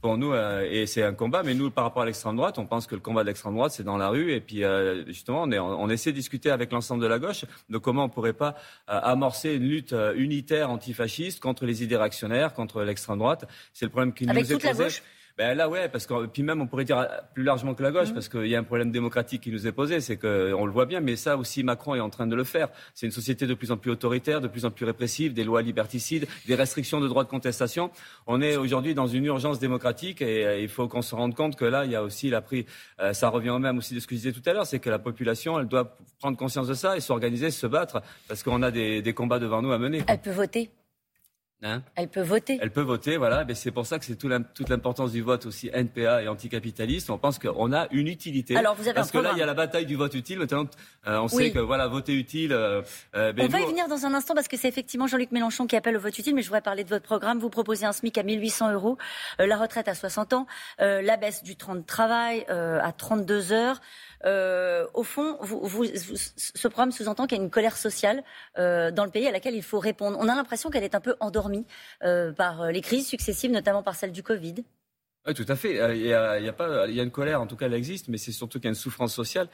pour 0.02 0.18
nous 0.18 0.34
et 0.34 0.86
c'est 0.88 1.04
un 1.04 1.14
combat. 1.14 1.44
Mais 1.44 1.56
nous, 1.56 1.70
par 1.72 1.84
rapport 1.84 2.04
à 2.04 2.06
l'extrême 2.06 2.38
droite, 2.38 2.58
on 2.58 2.66
pense 2.66 2.88
que 2.88 2.96
le 2.96 3.02
combat 3.02 3.24
de 3.24 3.28
l'extrême 3.28 3.54
droite, 3.54 3.74
c'est 3.74 3.84
dans 3.84 3.98
la 3.98 4.08
rue. 4.08 4.32
Et 4.32 4.40
puis 4.40 4.64
justement, 5.08 5.44
on, 5.44 5.52
on, 5.52 5.90
essaie 5.90 6.12
de 6.12 6.16
discuter 6.16 6.52
avec 6.52 6.72
l'ensemble 6.72 7.04
de 7.04 7.08
la 7.08 7.20
gauche 7.20 7.44
de 7.70 7.78
comment 7.78 8.06
on 8.06 8.10
pourrait 8.10 8.32
pas 8.32 8.56
amorcer 8.88 9.56
une 9.56 9.68
lutte 9.68 9.94
unitaire 10.16 10.70
antifasciste 10.70 11.42
contre 11.42 11.66
les 11.66 11.84
idées 11.84 11.98
réactionnaires, 11.98 12.54
contre 12.54 12.82
l'extrême 12.84 13.18
droite. 13.18 13.44
C'est 13.74 13.86
le 13.86 13.92
problème 13.92 14.14
qui 14.14 14.26
nous 14.26 14.34
est 14.34 14.58
posé. 14.58 15.02
Ben 15.40 15.56
là, 15.56 15.70
ouais, 15.70 15.88
parce 15.88 16.06
que 16.06 16.26
puis 16.26 16.44
même 16.44 16.60
on 16.60 16.68
pourrait 16.68 16.84
dire 16.84 17.08
plus 17.34 17.44
largement 17.44 17.74
que 17.74 17.82
la 17.82 17.92
gauche, 17.92 18.10
mmh. 18.10 18.14
parce 18.14 18.28
qu'il 18.28 18.48
y 18.48 18.58
a 18.58 18.60
un 18.60 18.64
problème 18.64 18.92
démocratique 18.92 19.42
qui 19.42 19.52
nous 19.52 19.68
est 19.68 19.72
posé, 19.72 20.02
c'est 20.02 20.18
qu'on 20.18 20.66
le 20.66 20.72
voit 20.74 20.86
bien, 20.86 21.00
mais 21.00 21.16
ça 21.16 21.38
aussi 21.38 21.64
Macron 21.64 21.96
est 21.96 22.02
en 22.02 22.10
train 22.10 22.28
de 22.28 22.36
le 22.36 22.44
faire. 22.44 22.68
C'est 22.94 23.06
une 23.06 23.14
société 23.14 23.48
de 23.48 23.54
plus 23.54 23.72
en 23.72 23.78
plus 23.78 23.90
autoritaire, 23.90 24.42
de 24.42 24.50
plus 24.50 24.66
en 24.66 24.70
plus 24.70 24.84
répressive, 24.84 25.34
des 25.34 25.46
lois 25.46 25.62
liberticides, 25.62 26.28
des 26.46 26.56
restrictions 26.56 27.00
de 27.00 27.08
droits 27.08 27.24
de 27.24 27.30
contestation. 27.30 27.90
On 28.28 28.42
est 28.42 28.58
aujourd'hui 28.58 28.94
dans 28.94 29.08
une 29.08 29.24
urgence 29.24 29.60
démocratique 29.60 30.22
et 30.22 30.46
euh, 30.46 30.60
il 30.60 30.68
faut 30.68 30.90
qu'on 30.90 31.02
se 31.02 31.16
rende 31.16 31.36
compte 31.36 31.56
que 31.56 31.64
là, 31.64 31.86
il 31.86 31.92
y 31.92 31.96
a 31.96 32.04
aussi 32.04 32.30
la 32.30 32.42
pris. 32.42 32.66
Euh, 33.00 33.14
ça 33.14 33.30
revient 33.30 33.52
au 33.52 33.60
même 33.60 33.78
aussi 33.78 33.96
de 33.96 34.02
ce 34.02 34.08
que 34.08 34.16
je 34.16 34.20
disais 34.20 34.34
tout 34.34 34.44
à 34.46 34.52
l'heure, 34.52 34.66
c'est 34.66 34.80
que 34.80 34.90
la 34.90 35.00
population, 35.00 35.58
elle 35.58 35.68
doit 35.68 35.98
prendre 36.20 36.36
conscience 36.36 36.68
de 36.68 36.74
ça 36.74 36.98
et 36.98 37.00
s'organiser, 37.00 37.50
se 37.50 37.66
battre, 37.66 38.02
parce 38.28 38.44
qu'on 38.44 38.62
a 38.62 38.72
des, 38.72 39.02
des 39.02 39.14
combats 39.14 39.40
devant 39.40 39.62
nous 39.62 39.72
à 39.72 39.78
mener. 39.78 40.04
Elle 40.06 40.20
peut 40.20 40.32
voter. 40.32 40.70
Hein 41.62 41.82
elle 41.96 42.08
peut 42.08 42.22
voter. 42.22 42.58
Elle 42.62 42.72
peut 42.72 42.82
voter, 42.82 43.18
voilà. 43.18 43.44
Mais 43.44 43.54
c'est 43.54 43.72
pour 43.72 43.86
ça 43.86 44.00
que 44.00 44.06
c'est 44.06 44.16
toute 44.16 44.70
l'importance 44.70 45.12
du 45.12 45.22
vote 45.22 45.46
aussi 45.46 45.70
NPA 45.74 46.24
et 46.24 46.30
anticapitaliste. 46.30 47.10
On 47.10 47.18
pense 47.18 47.38
qu'on 47.38 47.74
a 47.74 47.88
une 47.92 48.08
utilité. 48.08 48.56
Alors 48.56 48.76
vous 48.76 48.88
avez 48.88 48.94
Parce 48.94 49.12
que 49.12 49.18
là, 49.18 49.32
il 49.34 49.40
y 49.40 49.42
a 49.42 49.46
la 49.46 49.54
bataille 49.54 49.86
du 49.86 49.98
vote 49.98 50.14
utile. 50.14 50.40
Maintenant, 50.40 50.66
euh, 51.06 51.20
on 51.20 51.28
sait 51.28 51.52
que 51.52 51.60
voilà, 51.60 51.88
voter 51.88 52.14
utile. 52.14 52.54
Euh, 52.54 52.82
euh, 53.14 53.34
on 53.38 53.48
va 53.48 53.60
y 53.60 53.66
venir 53.66 53.90
dans 53.90 54.06
un 54.06 54.14
instant 54.14 54.36
parce 54.36 54.48
que 54.48 54.56
c'est 54.56 54.70
effectivement 54.70 55.06
Jean-Luc 55.08 55.34
Mélenchon 55.34 55.68
qui 55.68 55.76
appelle 55.76 55.98
au 55.98 56.00
vote 56.00 56.18
utile. 56.18 56.34
Mais 56.34 56.44
je 56.44 56.48
voudrais 56.48 56.62
parler 56.62 56.86
de 56.86 56.90
votre 56.90 57.04
programme. 57.04 57.40
Vous 57.40 57.50
proposez 57.50 57.86
un 57.86 57.92
SMIC 57.92 58.18
à 58.18 58.24
1800 58.24 58.72
euros, 58.72 58.98
la 59.38 59.58
retraite 59.58 59.90
à 59.90 59.96
60 59.96 60.32
ans, 60.32 60.48
la 60.80 61.18
baisse 61.18 61.44
du 61.44 61.58
temps 61.58 61.76
de 61.76 61.82
travail 61.82 62.46
à 62.48 62.92
32 62.94 63.52
heures. 63.52 63.82
Au 64.94 65.04
fond, 65.04 65.38
vous, 65.42 65.86
ce 65.86 66.68
programme 66.70 66.94
sous-entend 66.94 67.28
qu'il 67.28 67.38
y 67.38 67.42
a 67.42 67.44
une 67.44 67.50
colère 67.50 67.76
sociale 67.76 68.24
dans 68.56 69.04
le 69.04 69.12
pays 69.12 69.28
à 69.28 69.32
laquelle 69.32 69.56
il 69.56 69.64
faut 69.64 69.80
répondre. 69.80 70.18
On 70.22 70.30
a 70.30 70.36
l'impression 70.36 70.70
qu'elle 70.70 70.86
est 70.86 70.96
un 70.96 71.02
peu 71.02 71.16
endormie 71.20 71.49
euh, 72.04 72.32
par 72.32 72.72
les 72.72 72.82
crises 72.82 73.08
successives, 73.08 73.52
notamment 73.52 73.84
par 73.84 73.96
celle 73.96 74.12
du 74.12 74.24
Covid. 74.24 74.64
Oui, 75.28 75.34
tout 75.34 75.46
à 75.48 75.56
fait. 75.56 75.74
Il 75.96 76.06
y, 76.06 76.14
a, 76.14 76.40
y 76.40 76.48
a 76.48 76.54
pas, 76.54 76.88
il 76.88 76.96
y 76.96 77.00
a 77.00 77.04
une 77.04 77.12
colère, 77.12 77.42
en 77.42 77.48
tout 77.48 77.56
cas, 77.56 77.66
elle 77.66 77.74
existe, 77.74 78.08
mais 78.08 78.18
c'est 78.18 78.32
surtout 78.32 78.60
qu'il 78.60 78.66
y 78.66 78.70
a 78.70 78.72
une 78.72 78.76
souffrance 78.76 79.14
sociale. 79.14 79.50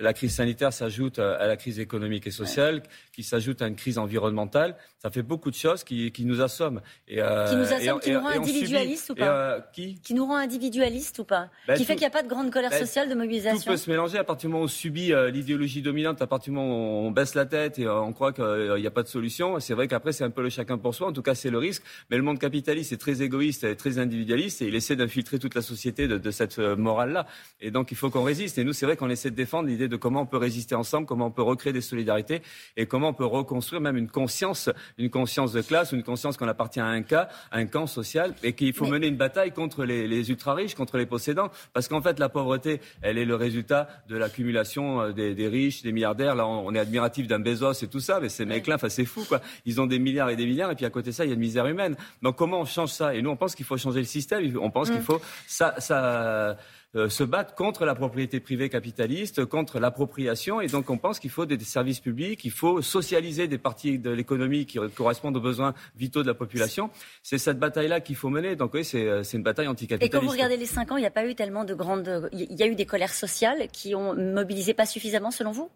La 0.00 0.14
crise 0.14 0.34
sanitaire 0.34 0.72
s'ajoute 0.72 1.18
à 1.18 1.46
la 1.46 1.56
crise 1.56 1.78
économique 1.78 2.26
et 2.26 2.30
sociale, 2.30 2.82
qui 3.12 3.22
s'ajoute 3.22 3.60
à 3.60 3.66
une 3.66 3.76
crise 3.76 3.98
environnementale. 3.98 4.76
Ça 4.98 5.10
fait 5.10 5.22
beaucoup 5.22 5.50
de 5.50 5.56
choses 5.56 5.84
qui, 5.84 6.10
qui 6.10 6.24
nous 6.24 6.40
assomment. 6.40 6.80
Et, 7.06 7.20
euh, 7.20 7.46
qui 7.46 7.56
nous 7.56 7.72
assomment, 7.72 8.00
qui 8.00 8.10
nous 8.12 8.20
rend 8.20 8.28
individualistes 8.28 9.10
ou 9.10 9.14
pas 9.14 9.28
euh, 9.28 9.60
qui, 9.74 10.00
qui 10.00 10.14
nous 10.14 10.24
rend 10.24 10.36
individualistes 10.36 11.18
ou 11.18 11.24
pas 11.24 11.50
Qui 11.76 11.84
fait 11.84 11.94
qu'il 11.94 12.02
n'y 12.02 12.06
a 12.06 12.10
pas 12.10 12.22
de 12.22 12.28
grande 12.28 12.50
colère 12.50 12.70
ben, 12.70 12.78
sociale, 12.80 13.10
de 13.10 13.14
mobilisation 13.14 13.58
Tout 13.58 13.64
peut 13.66 13.76
se 13.76 13.90
mélanger 13.90 14.16
à 14.16 14.24
partir 14.24 14.48
du 14.48 14.52
moment 14.52 14.62
où 14.62 14.66
on 14.66 14.68
subit 14.68 15.12
euh, 15.12 15.30
l'idéologie 15.30 15.82
dominante, 15.82 16.22
à 16.22 16.26
partir 16.26 16.52
du 16.52 16.58
moment 16.58 17.02
où 17.02 17.06
on 17.06 17.10
baisse 17.10 17.34
la 17.34 17.44
tête 17.44 17.78
et 17.78 17.86
on 17.86 18.12
croit 18.14 18.32
qu'il 18.32 18.76
n'y 18.78 18.86
a 18.86 18.90
pas 18.90 19.02
de 19.02 19.08
solution. 19.08 19.60
C'est 19.60 19.74
vrai 19.74 19.86
qu'après, 19.86 20.12
c'est 20.12 20.24
un 20.24 20.30
peu 20.30 20.42
le 20.42 20.50
chacun 20.50 20.78
pour 20.78 20.94
soi. 20.94 21.08
En 21.08 21.12
tout 21.12 21.22
cas, 21.22 21.34
c'est 21.34 21.50
le 21.50 21.58
risque. 21.58 21.82
Mais 22.10 22.16
le 22.16 22.22
monde 22.22 22.38
capitaliste 22.38 22.92
est 22.92 22.98
très 22.98 23.20
égoïste 23.20 23.64
et 23.64 23.76
très 23.76 23.98
individualiste 23.98 24.62
et 24.62 24.66
il 24.66 24.74
essaie 24.74 24.96
d'infiltrer 25.10 25.40
toute 25.40 25.56
la 25.56 25.62
société 25.62 26.06
de, 26.06 26.18
de 26.18 26.30
cette 26.30 26.58
morale-là. 26.58 27.26
Et 27.60 27.72
donc, 27.72 27.90
il 27.90 27.96
faut 27.96 28.10
qu'on 28.10 28.22
résiste. 28.22 28.58
Et 28.58 28.64
nous, 28.64 28.72
c'est 28.72 28.86
vrai 28.86 28.96
qu'on 28.96 29.10
essaie 29.10 29.30
de 29.30 29.34
défendre 29.34 29.68
l'idée 29.68 29.88
de 29.88 29.96
comment 29.96 30.22
on 30.22 30.26
peut 30.26 30.36
résister 30.36 30.76
ensemble, 30.76 31.06
comment 31.06 31.26
on 31.26 31.30
peut 31.30 31.42
recréer 31.42 31.72
des 31.72 31.80
solidarités 31.80 32.42
et 32.76 32.86
comment 32.86 33.08
on 33.08 33.12
peut 33.12 33.26
reconstruire 33.26 33.80
même 33.80 33.96
une 33.96 34.08
conscience, 34.08 34.70
une 34.98 35.10
conscience 35.10 35.52
de 35.52 35.62
classe, 35.62 35.92
une 35.92 36.04
conscience 36.04 36.36
qu'on 36.36 36.48
appartient 36.48 36.80
à 36.80 36.86
un 36.86 37.02
cas, 37.02 37.28
à 37.50 37.58
un 37.58 37.66
camp 37.66 37.86
social 37.86 38.34
et 38.42 38.52
qu'il 38.52 38.72
faut 38.72 38.86
mener 38.86 39.08
une 39.08 39.16
bataille 39.16 39.52
contre 39.52 39.84
les, 39.84 40.30
ultra-riches, 40.30 40.74
contre 40.74 40.96
les 40.96 41.06
possédants. 41.06 41.50
Parce 41.72 41.88
qu'en 41.88 42.00
fait, 42.00 42.18
la 42.18 42.28
pauvreté, 42.28 42.80
elle 43.02 43.18
est 43.18 43.24
le 43.24 43.34
résultat 43.34 43.88
de 44.08 44.16
l'accumulation 44.16 45.02
euh, 45.02 45.12
des, 45.12 45.48
riches, 45.48 45.82
des 45.82 45.92
milliardaires. 45.92 46.34
Là, 46.36 46.46
on, 46.46 46.74
est 46.74 46.78
admiratif 46.78 47.26
d'un 47.26 47.40
Bezos 47.40 47.72
et 47.82 47.88
tout 47.88 48.00
ça, 48.00 48.20
mais 48.20 48.28
ces 48.28 48.44
mecs-là, 48.44 48.76
enfin, 48.76 48.88
c'est 48.88 49.04
fou, 49.04 49.24
quoi. 49.24 49.40
Ils 49.66 49.80
ont 49.80 49.86
des 49.86 49.98
milliards 49.98 50.30
et 50.30 50.36
des 50.36 50.46
milliards 50.46 50.70
et 50.70 50.76
puis 50.76 50.86
à 50.86 50.90
côté 50.90 51.10
de 51.10 51.14
ça, 51.14 51.24
il 51.24 51.28
y 51.28 51.30
a 51.32 51.34
une 51.34 51.40
misère 51.40 51.66
humaine. 51.66 51.96
Donc 52.22 52.36
comment 52.36 52.60
on 52.60 52.64
change 52.64 52.90
ça? 52.90 53.14
Et 53.14 53.22
nous, 53.22 53.30
on 53.30 53.36
pense 53.36 53.54
qu'il 53.54 53.66
faut 53.66 53.76
changer 53.76 54.00
le 54.00 54.06
système. 54.06 54.56
On 54.60 54.70
pense 54.70 54.90
qu'il 54.90 54.99
mm. 55.00 55.04
faut 55.04 55.20
ça, 55.46 55.74
ça 55.78 56.56
euh, 56.96 57.08
se 57.08 57.22
battre 57.22 57.54
contre 57.54 57.84
la 57.84 57.94
propriété 57.94 58.40
privée 58.40 58.68
capitaliste, 58.68 59.44
contre 59.44 59.78
l'appropriation. 59.78 60.60
Et 60.60 60.66
donc, 60.66 60.90
on 60.90 60.98
pense 60.98 61.20
qu'il 61.20 61.30
faut 61.30 61.46
des, 61.46 61.56
services 61.60 62.00
publics, 62.00 62.44
il 62.44 62.50
faut 62.50 62.82
socialiser 62.82 63.46
des 63.46 63.58
parties 63.58 64.00
de 64.00 64.10
l'économie 64.10 64.66
qui 64.66 64.78
correspondent 64.96 65.36
aux 65.36 65.40
besoins 65.40 65.72
vitaux 65.94 66.22
de 66.22 66.26
la 66.26 66.34
population. 66.34 66.90
C'est 67.22 67.38
cette 67.38 67.60
bataille-là 67.60 68.00
qu'il 68.00 68.16
faut 68.16 68.28
mener. 68.28 68.56
Donc, 68.56 68.74
oui, 68.74 68.84
c'est 68.84 69.06
euh, 69.06 69.22
une 69.22 69.44
bataille 69.44 69.68
anticapitaliste. 69.68 70.12
Et 70.12 70.18
quand 70.18 70.24
vous 70.24 70.32
regardez 70.32 70.56
les 70.56 70.66
cinq 70.66 70.90
ans, 70.90 70.96
il 70.96 71.02
n'y 71.02 71.06
a 71.06 71.12
pas 71.12 71.24
eu 71.26 71.36
tellement 71.36 71.64
de 71.64 71.74
grandes. 71.74 72.28
Il 72.32 72.58
y 72.58 72.62
a 72.64 72.66
eu 72.66 72.74
des 72.74 72.86
colères 72.86 73.14
sociales 73.14 73.68
qui 73.72 73.94
ont 73.94 74.16
mobilisé 74.16 74.74
pas 74.74 74.86
suffisamment, 74.86 75.30
selon 75.30 75.52
vous? 75.52 75.70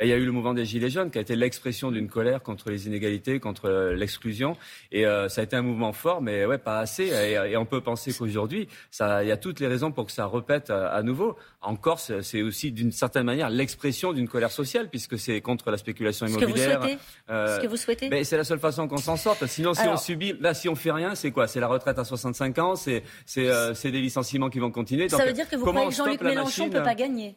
Il 0.00 0.08
y 0.08 0.12
a 0.12 0.16
eu 0.16 0.24
le 0.24 0.32
mouvement 0.32 0.54
des 0.54 0.64
Gilets 0.64 0.90
jaunes 0.90 1.10
qui 1.10 1.18
a 1.18 1.20
été 1.20 1.34
l'expression 1.34 1.90
d'une 1.90 2.08
colère 2.08 2.42
contre 2.42 2.70
les 2.70 2.86
inégalités, 2.86 3.40
contre 3.40 3.68
euh, 3.68 3.94
l'exclusion. 3.94 4.56
Et 4.92 5.06
euh, 5.06 5.28
ça 5.28 5.40
a 5.40 5.44
été 5.44 5.56
un 5.56 5.62
mouvement 5.62 5.92
fort, 5.92 6.22
mais 6.22 6.44
ouais, 6.46 6.58
pas 6.58 6.78
assez. 6.78 7.06
Et, 7.08 7.56
on 7.56 7.66
peut 7.66 7.80
penser 7.80 8.12
qu'aujourd'hui, 8.12 8.68
il 9.00 9.26
y 9.26 9.32
a 9.32 9.36
toutes 9.36 9.58
les 9.58 9.66
raisons 9.66 9.90
pour 9.90 10.06
que 10.06 10.12
ça 10.12 10.26
repète 10.26 10.70
à, 10.70 11.02
nouveau. 11.02 11.36
En 11.60 11.74
Corse, 11.74 12.12
c'est 12.20 12.42
aussi 12.42 12.70
d'une 12.70 12.92
certaine 12.92 13.24
manière 13.24 13.50
l'expression 13.50 14.12
d'une 14.12 14.28
colère 14.28 14.52
sociale, 14.52 14.88
puisque 14.88 15.18
c'est 15.18 15.40
contre 15.40 15.70
la 15.70 15.76
spéculation 15.76 16.26
immobilière. 16.26 16.80
Ce 16.82 16.86
que 16.86 16.86
vous 16.86 16.86
souhaitez, 16.86 16.98
euh, 17.30 17.56
Ce 17.56 17.62
que 17.62 17.66
vous 17.66 17.76
souhaitez 17.76 18.08
mais 18.08 18.22
C'est 18.22 18.36
la 18.36 18.44
seule 18.44 18.60
façon 18.60 18.86
qu'on 18.86 18.98
s'en 18.98 19.16
sorte. 19.16 19.46
Sinon, 19.46 19.74
si 19.74 19.86
on 19.88 19.96
subit, 19.96 20.34
là, 20.40 20.54
si 20.54 20.68
on 20.68 20.76
fait 20.76 20.92
rien, 20.92 21.16
c'est 21.16 21.32
quoi? 21.32 21.48
C'est 21.48 21.60
la 21.60 21.68
retraite 21.68 21.98
à 21.98 22.04
65 22.04 22.58
ans, 22.58 22.74
c'est 22.76 23.02
des 23.26 24.00
licenciements 24.00 24.50
qui 24.50 24.60
vont 24.60 24.70
continuer. 24.70 25.08
Ça 25.08 25.24
veut 25.24 25.32
dire 25.32 25.48
que 25.48 25.56
vous 25.56 25.64
croyez 25.64 25.88
que 25.88 25.94
Jean-Luc 25.94 26.20
Mélenchon 26.20 26.66
ne 26.66 26.72
peut 26.72 26.82
pas 26.82 26.94
gagner? 26.94 27.34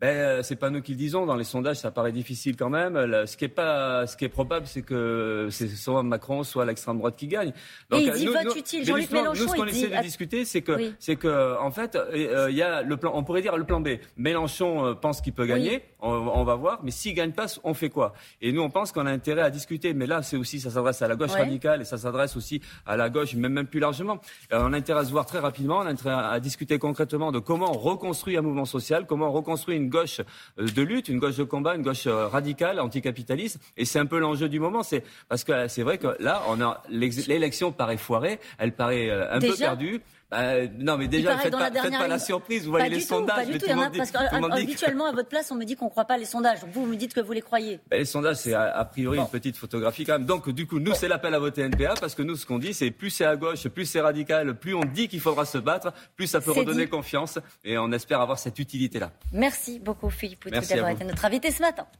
Ben, 0.00 0.16
euh, 0.16 0.42
c'est 0.42 0.56
pas 0.56 0.70
nous 0.70 0.80
qui 0.80 0.92
le 0.92 0.96
disons. 0.96 1.26
Dans 1.26 1.36
les 1.36 1.44
sondages, 1.44 1.76
ça 1.76 1.90
paraît 1.90 2.12
difficile 2.12 2.56
quand 2.56 2.70
même. 2.70 2.94
ce 3.26 3.36
qui 3.36 3.44
est 3.44 3.48
pas, 3.48 4.06
ce 4.06 4.16
qui 4.16 4.24
est 4.24 4.30
probable, 4.30 4.66
c'est 4.66 4.80
que 4.80 5.48
c'est 5.50 5.68
soit 5.68 6.02
Macron, 6.02 6.42
soit 6.42 6.64
l'extrême 6.64 6.96
droite 6.96 7.16
qui 7.16 7.26
gagne. 7.26 7.52
Donc, 7.90 8.00
il 8.00 8.12
dit 8.12 8.26
vote 8.26 8.56
utile. 8.56 8.84
Jean-Luc 8.84 9.10
Mélenchon, 9.10 9.42
nous, 9.42 9.48
ce 9.48 9.56
qu'on 9.56 9.66
essaie 9.66 9.88
de 9.88 10.02
discuter, 10.02 10.46
c'est 10.46 10.62
que, 10.62 10.92
c'est 10.98 11.16
que, 11.16 11.58
en 11.60 11.70
fait, 11.70 11.96
euh, 11.96 12.48
il 12.50 12.56
y 12.56 12.62
a 12.62 12.82
le 12.82 12.96
plan. 12.96 13.12
On 13.14 13.24
pourrait 13.24 13.42
dire 13.42 13.56
le 13.58 13.64
plan 13.64 13.80
B. 13.80 13.98
Mélenchon 14.16 14.86
euh, 14.86 14.94
pense 14.94 15.20
qu'il 15.20 15.34
peut 15.34 15.44
gagner. 15.44 15.82
On, 16.00 16.44
va 16.44 16.54
voir. 16.54 16.80
Mais 16.82 16.90
s'il 16.90 17.12
gagne 17.12 17.32
pas, 17.32 17.44
on 17.62 17.74
fait 17.74 17.90
quoi? 17.90 18.14
Et 18.40 18.52
nous, 18.52 18.62
on 18.62 18.70
pense 18.70 18.92
qu'on 18.92 19.04
a 19.04 19.10
intérêt 19.10 19.42
à 19.42 19.50
discuter. 19.50 19.92
Mais 19.92 20.06
là, 20.06 20.22
c'est 20.22 20.38
aussi, 20.38 20.58
ça 20.60 20.70
s'adresse 20.70 21.02
à 21.02 21.08
la 21.08 21.16
gauche 21.16 21.32
radicale 21.32 21.82
et 21.82 21.84
ça 21.84 21.98
s'adresse 21.98 22.36
aussi 22.36 22.62
à 22.86 22.96
la 22.96 23.10
gauche, 23.10 23.34
même, 23.34 23.52
même 23.52 23.66
plus 23.66 23.80
largement. 23.80 24.18
on 24.50 24.72
a 24.72 24.76
intérêt 24.76 25.00
à 25.00 25.04
se 25.04 25.10
voir 25.10 25.26
très 25.26 25.40
rapidement. 25.40 25.78
On 25.78 25.86
a 25.86 25.90
intérêt 25.90 26.14
à, 26.14 26.28
à 26.30 26.40
discuter 26.40 26.78
concrètement 26.78 27.32
de 27.32 27.38
comment 27.38 27.70
on 27.70 27.78
reconstruit 27.78 28.38
un 28.38 28.42
mouvement 28.42 28.64
social, 28.64 29.04
comment 29.06 29.28
on 29.28 29.32
reconstruit 29.32 29.76
une 29.76 29.89
gauche 29.90 30.20
euh, 30.58 30.66
de 30.66 30.82
lutte, 30.82 31.08
une 31.08 31.18
gauche 31.18 31.36
de 31.36 31.44
combat, 31.44 31.74
une 31.74 31.82
gauche 31.82 32.06
euh, 32.06 32.26
radicale, 32.28 32.80
anticapitaliste. 32.80 33.58
Et 33.76 33.84
c'est 33.84 33.98
un 33.98 34.06
peu 34.06 34.18
l'enjeu 34.18 34.48
du 34.48 34.60
moment. 34.60 34.82
C'est 34.82 35.04
parce 35.28 35.44
que 35.44 35.68
c'est 35.68 35.82
vrai 35.82 35.98
que 35.98 36.16
là, 36.20 36.42
on 36.48 36.60
a 36.60 36.82
l'élection 36.88 37.72
paraît 37.72 37.96
foirée, 37.96 38.40
elle 38.58 38.72
paraît 38.72 39.10
euh, 39.10 39.32
un 39.34 39.40
peu 39.40 39.54
perdue 39.56 40.00
Bah, 40.30 40.66
non, 40.78 40.96
mais 40.96 41.08
déjà, 41.08 41.36
faites 41.38 41.52
pas, 41.52 41.70
faites 41.70 41.90
pas 41.90 42.06
la 42.06 42.18
surprise. 42.18 42.64
Vous 42.64 42.70
voyez 42.70 42.88
les 42.88 43.00
sondages. 43.00 43.46
Pas 43.46 43.52
du 43.52 43.58
tout. 43.58 43.66
Il 43.66 43.72
y 43.72 43.74
en 43.74 43.80
a, 43.80 43.90
parce 43.90 44.10
qu'habituellement, 44.10 45.06
à 45.06 45.12
votre 45.12 45.28
place, 45.28 45.50
on 45.50 45.56
me 45.56 45.64
dit 45.64 45.74
qu'on 45.76 45.86
ne 45.86 45.90
croit 45.90 46.04
pas 46.04 46.18
les 46.18 46.24
sondages. 46.24 46.60
Donc 46.60 46.70
vous, 46.70 46.82
vous 46.82 46.92
me 46.92 46.96
dites 46.96 47.14
que 47.14 47.20
vous 47.20 47.32
les 47.32 47.40
croyez. 47.40 47.80
Bah, 47.90 47.96
les 47.96 48.04
sondages, 48.04 48.36
c'est 48.36 48.54
a, 48.54 48.84
priori 48.84 49.18
une 49.18 49.28
petite 49.28 49.56
photographie 49.56 50.04
quand 50.04 50.12
même. 50.12 50.26
Donc, 50.26 50.48
du 50.50 50.66
coup, 50.66 50.78
nous, 50.78 50.94
c'est 50.94 51.08
l'appel 51.08 51.34
à 51.34 51.38
voter 51.38 51.62
NPA 51.62 51.94
parce 52.00 52.14
que 52.14 52.22
nous, 52.22 52.36
ce 52.36 52.46
qu'on 52.46 52.58
dit, 52.58 52.74
c'est 52.74 52.90
plus 52.90 53.10
c'est 53.10 53.24
à 53.24 53.36
gauche, 53.36 53.66
plus 53.68 53.86
c'est 53.86 54.00
radical, 54.00 54.54
plus 54.54 54.74
on 54.74 54.84
dit 54.84 55.08
qu'il 55.08 55.20
faudra 55.20 55.44
se 55.44 55.58
battre, 55.58 55.92
plus 56.16 56.26
ça 56.26 56.40
peut 56.40 56.52
redonner 56.52 56.86
confiance. 56.86 57.38
Et 57.64 57.76
on 57.78 57.90
espère 57.92 58.20
avoir 58.20 58.38
cette 58.38 58.58
utilité-là. 58.58 59.10
Merci 59.32 59.80
beaucoup, 59.80 60.10
Philippe 60.10 60.40
Poutou, 60.40 60.60
d'avoir 60.60 60.90
été 60.90 61.04
notre 61.04 61.24
invité 61.24 61.50
ce 61.50 61.62
matin. 61.62 61.86